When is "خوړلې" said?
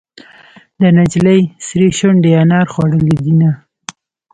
2.73-3.15